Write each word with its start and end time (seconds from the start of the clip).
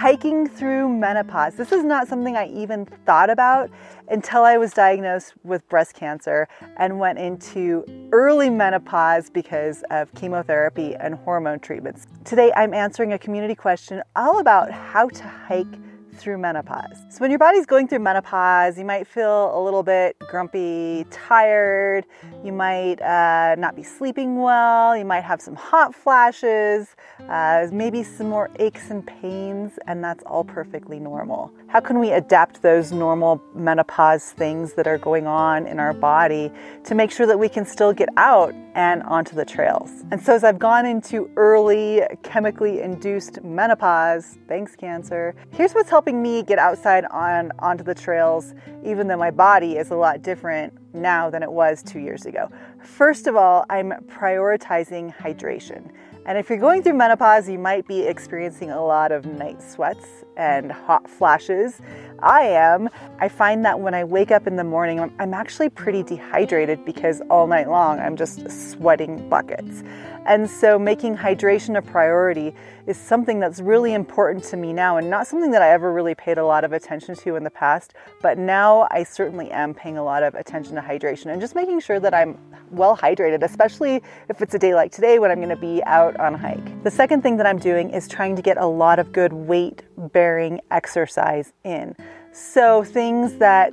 hiking 0.00 0.48
through 0.48 0.88
menopause. 0.88 1.56
This 1.56 1.72
is 1.72 1.84
not 1.84 2.08
something 2.08 2.34
I 2.34 2.48
even 2.48 2.86
thought 2.86 3.28
about 3.28 3.68
until 4.08 4.44
I 4.44 4.56
was 4.56 4.72
diagnosed 4.72 5.34
with 5.44 5.68
breast 5.68 5.92
cancer 5.92 6.48
and 6.78 6.98
went 6.98 7.18
into 7.18 7.84
early 8.10 8.48
menopause 8.48 9.28
because 9.28 9.84
of 9.90 10.10
chemotherapy 10.14 10.96
and 10.96 11.16
hormone 11.16 11.60
treatments. 11.60 12.06
Today, 12.24 12.50
I'm 12.56 12.72
answering 12.72 13.12
a 13.12 13.18
community 13.18 13.54
question 13.54 14.02
all 14.16 14.38
about 14.38 14.70
how 14.70 15.10
to 15.10 15.22
hike 15.22 15.66
through 16.14 16.38
menopause. 16.38 16.98
So, 17.10 17.18
when 17.18 17.30
your 17.30 17.38
body's 17.38 17.66
going 17.66 17.88
through 17.88 18.00
menopause, 18.00 18.78
you 18.78 18.84
might 18.84 19.06
feel 19.06 19.58
a 19.58 19.60
little 19.62 19.82
bit 19.82 20.16
grumpy, 20.28 21.06
tired, 21.10 22.04
you 22.44 22.52
might 22.52 23.00
uh, 23.02 23.54
not 23.56 23.76
be 23.76 23.82
sleeping 23.82 24.36
well, 24.36 24.96
you 24.96 25.04
might 25.04 25.22
have 25.22 25.40
some 25.40 25.54
hot 25.54 25.94
flashes, 25.94 26.94
uh, 27.28 27.66
maybe 27.72 28.02
some 28.02 28.28
more 28.28 28.50
aches 28.58 28.90
and 28.90 29.06
pains, 29.06 29.78
and 29.86 30.02
that's 30.02 30.22
all 30.24 30.44
perfectly 30.44 30.98
normal. 30.98 31.52
How 31.68 31.80
can 31.80 31.98
we 32.00 32.10
adapt 32.10 32.62
those 32.62 32.90
normal 32.90 33.40
menopause 33.54 34.32
things 34.32 34.74
that 34.74 34.86
are 34.86 34.98
going 34.98 35.26
on 35.26 35.66
in 35.66 35.78
our 35.78 35.92
body 35.92 36.50
to 36.84 36.94
make 36.94 37.10
sure 37.10 37.26
that 37.26 37.38
we 37.38 37.48
can 37.48 37.64
still 37.64 37.92
get 37.92 38.08
out 38.16 38.52
and 38.74 39.02
onto 39.04 39.36
the 39.36 39.44
trails? 39.44 39.90
And 40.10 40.20
so, 40.20 40.34
as 40.34 40.42
I've 40.42 40.58
gone 40.58 40.86
into 40.86 41.30
early 41.36 42.02
chemically 42.22 42.80
induced 42.80 43.42
menopause, 43.44 44.38
thanks, 44.48 44.74
cancer, 44.74 45.34
here's 45.52 45.72
what's 45.72 45.90
helping 45.90 46.09
helping 46.10 46.22
me 46.22 46.42
get 46.42 46.58
outside 46.58 47.04
on 47.12 47.52
onto 47.60 47.84
the 47.84 47.94
trails, 47.94 48.52
even 48.84 49.06
though 49.06 49.16
my 49.16 49.30
body 49.30 49.76
is 49.76 49.92
a 49.92 49.94
lot 49.94 50.22
different 50.22 50.72
now 50.92 51.30
than 51.30 51.40
it 51.40 51.52
was 51.52 51.84
two 51.84 52.00
years 52.00 52.26
ago. 52.26 52.50
First 52.82 53.28
of 53.28 53.36
all, 53.36 53.64
I'm 53.70 53.92
prioritizing 54.08 55.14
hydration. 55.14 55.88
And 56.26 56.36
if 56.36 56.50
you're 56.50 56.58
going 56.58 56.82
through 56.82 56.94
menopause, 56.94 57.48
you 57.48 57.60
might 57.60 57.86
be 57.86 58.00
experiencing 58.00 58.72
a 58.72 58.84
lot 58.84 59.12
of 59.12 59.24
night 59.24 59.62
sweats 59.62 60.24
and 60.36 60.72
hot 60.72 61.08
flashes. 61.08 61.80
I 62.18 62.42
am. 62.42 62.88
I 63.20 63.28
find 63.28 63.64
that 63.64 63.78
when 63.78 63.94
I 63.94 64.02
wake 64.02 64.32
up 64.32 64.48
in 64.48 64.56
the 64.56 64.64
morning, 64.64 64.98
I'm 65.20 65.32
actually 65.32 65.68
pretty 65.68 66.02
dehydrated 66.02 66.84
because 66.84 67.22
all 67.30 67.46
night 67.46 67.68
long 67.68 68.00
I'm 68.00 68.16
just 68.16 68.50
sweating 68.50 69.28
buckets. 69.28 69.84
And 70.26 70.48
so 70.48 70.78
making 70.78 71.16
hydration 71.16 71.76
a 71.76 71.82
priority 71.82 72.54
is 72.86 72.96
something 72.96 73.40
that's 73.40 73.60
really 73.60 73.94
important 73.94 74.44
to 74.44 74.56
me 74.56 74.72
now 74.72 74.96
and 74.96 75.08
not 75.08 75.26
something 75.26 75.50
that 75.52 75.62
I 75.62 75.70
ever 75.70 75.92
really 75.92 76.14
paid 76.14 76.38
a 76.38 76.44
lot 76.44 76.64
of 76.64 76.72
attention 76.72 77.14
to 77.16 77.36
in 77.36 77.44
the 77.44 77.50
past. 77.50 77.94
But 78.20 78.38
now 78.38 78.86
I 78.90 79.02
certainly 79.02 79.50
am 79.50 79.74
paying 79.74 79.96
a 79.96 80.04
lot 80.04 80.22
of 80.22 80.34
attention 80.34 80.74
to 80.74 80.82
hydration 80.82 81.26
and 81.26 81.40
just 81.40 81.54
making 81.54 81.80
sure 81.80 82.00
that 82.00 82.14
I'm 82.14 82.38
well 82.70 82.96
hydrated, 82.96 83.42
especially 83.42 84.02
if 84.28 84.40
it's 84.42 84.54
a 84.54 84.58
day 84.58 84.74
like 84.74 84.92
today 84.92 85.18
when 85.18 85.30
I'm 85.30 85.38
going 85.38 85.48
to 85.48 85.56
be 85.56 85.82
out 85.84 86.18
on 86.20 86.34
a 86.34 86.38
hike. 86.38 86.84
The 86.84 86.90
second 86.90 87.22
thing 87.22 87.36
that 87.38 87.46
I'm 87.46 87.58
doing 87.58 87.90
is 87.90 88.06
trying 88.06 88.36
to 88.36 88.42
get 88.42 88.56
a 88.56 88.66
lot 88.66 88.98
of 88.98 89.12
good 89.12 89.32
weight 89.32 89.82
bearing 89.96 90.60
exercise 90.70 91.52
in. 91.64 91.96
So 92.32 92.84
things 92.84 93.34
that 93.36 93.72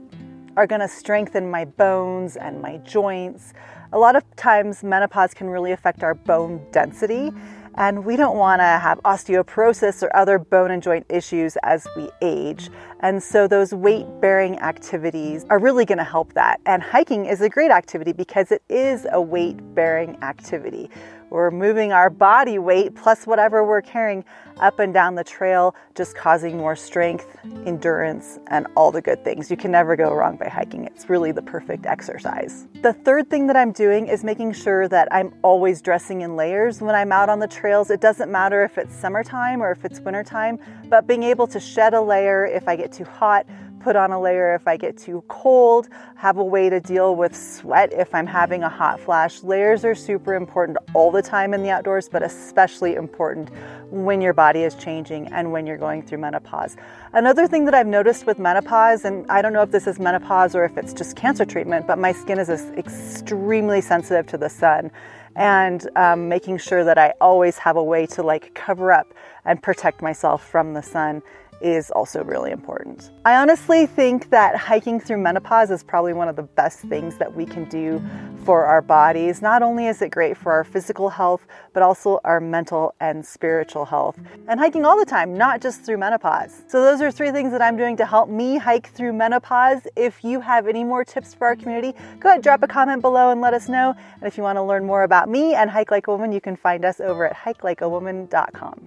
are 0.57 0.65
going 0.65 0.81
to 0.81 0.87
strengthen 0.87 1.49
my 1.49 1.63
bones 1.63 2.35
and 2.35 2.61
my 2.61 2.77
joints. 2.77 3.53
A 3.93 3.97
lot 3.97 4.15
of 4.15 4.23
times, 4.35 4.83
menopause 4.83 5.33
can 5.33 5.49
really 5.49 5.71
affect 5.71 6.03
our 6.03 6.15
bone 6.15 6.65
density, 6.71 7.31
and 7.75 8.03
we 8.03 8.15
don't 8.17 8.37
want 8.37 8.59
to 8.59 8.65
have 8.65 8.99
osteoporosis 9.03 10.01
or 10.01 10.13
other 10.15 10.39
bone 10.39 10.71
and 10.71 10.81
joint 10.81 11.05
issues 11.09 11.57
as 11.61 11.87
we 11.95 12.09
age. 12.23 12.69
And 13.01 13.21
so, 13.21 13.47
those 13.47 13.73
weight 13.73 14.05
bearing 14.21 14.59
activities 14.59 15.45
are 15.49 15.59
really 15.59 15.85
going 15.85 15.99
to 15.99 16.03
help 16.03 16.33
that. 16.33 16.59
And 16.65 16.81
hiking 16.81 17.25
is 17.27 17.41
a 17.41 17.49
great 17.49 17.69
activity 17.69 18.11
because 18.11 18.51
it 18.51 18.63
is 18.69 19.05
a 19.11 19.21
weight 19.21 19.57
bearing 19.75 20.17
activity. 20.23 20.89
We're 21.29 21.51
moving 21.51 21.91
our 21.91 22.09
body 22.09 22.57
weight 22.57 22.95
plus 22.95 23.27
whatever 23.27 23.65
we're 23.65 23.81
carrying 23.81 24.23
up 24.61 24.79
and 24.79 24.93
down 24.93 25.15
the 25.15 25.25
trail, 25.25 25.75
just 25.93 26.15
causing 26.15 26.57
more 26.57 26.75
strength, 26.75 27.27
endurance, 27.65 28.39
and 28.47 28.65
all 28.75 28.91
the 28.91 29.01
good 29.01 29.23
things. 29.25 29.51
You 29.51 29.57
can 29.57 29.71
never 29.71 29.95
go 29.95 30.13
wrong 30.13 30.37
by 30.37 30.47
hiking. 30.47 30.85
It's 30.85 31.09
really 31.09 31.33
the 31.33 31.41
perfect 31.41 31.85
exercise. 31.85 32.67
The 32.81 32.93
third 32.93 33.29
thing 33.29 33.45
that 33.47 33.57
I'm 33.57 33.73
doing 33.73 34.07
is 34.07 34.23
making 34.23 34.53
sure 34.53 34.87
that 34.87 35.09
I'm 35.11 35.33
always 35.43 35.81
dressing 35.81 36.21
in 36.21 36.37
layers 36.37 36.81
when 36.81 36.95
I'm 36.95 37.11
out 37.11 37.27
on 37.27 37.39
the 37.39 37.47
trails. 37.47 37.91
It 37.91 37.99
doesn't 37.99 38.31
matter 38.31 38.63
if 38.63 38.77
it's 38.77 38.95
summertime 38.95 39.61
or 39.61 39.71
if 39.71 39.83
it's 39.83 39.99
wintertime, 39.99 40.57
but 40.89 41.07
being 41.07 41.23
able 41.23 41.47
to 41.47 41.59
shed 41.59 41.93
a 41.93 42.01
layer 42.01 42.45
if 42.45 42.67
I 42.69 42.77
get 42.77 42.86
too 42.91 43.05
hot 43.05 43.45
put 43.87 43.95
on 43.95 44.11
a 44.11 44.19
layer 44.19 44.53
if 44.53 44.67
I 44.67 44.75
get 44.75 44.97
too 44.97 45.23
cold, 45.29 45.87
have 46.15 46.35
a 46.37 46.43
way 46.43 46.69
to 46.69 46.81
deal 46.81 47.15
with 47.15 47.33
sweat 47.33 47.93
if 47.93 48.13
I'm 48.13 48.27
having 48.27 48.63
a 48.63 48.67
hot 48.69 48.99
flash. 48.99 49.43
Layers 49.43 49.85
are 49.85 49.95
super 49.95 50.33
important 50.33 50.77
all 50.93 51.09
the 51.09 51.21
time 51.21 51.53
in 51.53 51.63
the 51.63 51.69
outdoors, 51.69 52.09
but 52.09 52.21
especially 52.21 52.95
important 52.95 53.49
when 53.89 54.19
your 54.19 54.33
body 54.33 54.63
is 54.63 54.75
changing 54.75 55.27
and 55.27 55.53
when 55.53 55.65
you're 55.65 55.77
going 55.77 56.01
through 56.01 56.17
menopause. 56.17 56.75
Another 57.13 57.47
thing 57.47 57.63
that 57.63 57.73
I've 57.73 57.87
noticed 57.87 58.25
with 58.25 58.39
menopause, 58.39 59.05
and 59.05 59.25
I 59.29 59.41
don't 59.41 59.53
know 59.53 59.61
if 59.61 59.71
this 59.71 59.87
is 59.87 59.99
menopause 59.99 60.53
or 60.53 60.65
if 60.65 60.77
it's 60.77 60.91
just 60.93 61.15
cancer 61.15 61.45
treatment, 61.45 61.87
but 61.87 61.97
my 61.97 62.11
skin 62.11 62.39
is 62.39 62.49
extremely 62.49 63.79
sensitive 63.79 64.27
to 64.27 64.37
the 64.37 64.49
sun 64.49 64.91
and 65.37 65.87
um, 65.95 66.27
making 66.27 66.57
sure 66.57 66.83
that 66.83 66.97
I 66.97 67.13
always 67.21 67.57
have 67.59 67.77
a 67.77 67.83
way 67.83 68.07
to 68.07 68.23
like 68.23 68.53
cover 68.55 68.91
up 68.91 69.13
and 69.45 69.61
protect 69.61 70.01
myself 70.01 70.45
from 70.45 70.73
the 70.73 70.81
sun 70.81 71.21
is 71.61 71.91
also 71.91 72.23
really 72.23 72.51
important. 72.51 73.11
I 73.25 73.35
honestly 73.35 73.85
think 73.85 74.29
that 74.29 74.55
hiking 74.55 74.99
through 74.99 75.17
menopause 75.17 75.71
is 75.71 75.83
probably 75.83 76.13
one 76.13 76.27
of 76.27 76.35
the 76.35 76.43
best 76.43 76.79
things 76.79 77.17
that 77.17 77.35
we 77.35 77.45
can 77.45 77.65
do 77.65 78.01
for 78.45 78.65
our 78.65 78.81
bodies. 78.81 79.41
Not 79.41 79.61
only 79.61 79.87
is 79.87 80.01
it 80.01 80.09
great 80.09 80.37
for 80.37 80.53
our 80.53 80.63
physical 80.63 81.09
health, 81.09 81.45
but 81.73 81.83
also 81.83 82.21
our 82.23 82.39
mental 82.39 82.95
and 83.01 83.25
spiritual 83.25 83.83
health. 83.83 84.17
And 84.47 84.59
hiking 84.59 84.85
all 84.85 84.97
the 84.97 85.05
time, 85.05 85.33
not 85.37 85.61
just 85.61 85.83
through 85.83 85.97
menopause. 85.97 86.63
So, 86.67 86.81
those 86.81 87.01
are 87.01 87.11
three 87.11 87.31
things 87.31 87.51
that 87.51 87.61
I'm 87.61 87.75
doing 87.75 87.97
to 87.97 88.05
help 88.05 88.29
me 88.29 88.57
hike 88.57 88.87
through 88.91 89.13
menopause. 89.13 89.81
If 89.97 90.23
you 90.23 90.39
have 90.39 90.67
any 90.67 90.85
more 90.85 91.03
tips 91.03 91.33
for 91.33 91.47
our 91.47 91.55
community, 91.57 91.93
go 92.19 92.29
ahead, 92.29 92.41
drop 92.41 92.63
a 92.63 92.67
comment 92.67 93.01
below 93.01 93.31
and 93.31 93.41
let 93.41 93.53
us 93.53 93.67
know. 93.67 93.93
And 94.13 94.23
if 94.23 94.37
you 94.37 94.43
want 94.43 94.55
to 94.57 94.63
learn 94.63 94.85
more 94.85 95.03
about 95.03 95.27
me 95.27 95.53
and 95.53 95.69
Hike 95.69 95.91
Like 95.91 96.07
a 96.07 96.11
Woman, 96.11 96.31
you 96.31 96.39
can 96.39 96.55
find 96.55 96.85
us 96.85 97.01
over 97.01 97.27
at 97.27 97.35
hikelikeawoman.com. 97.35 98.79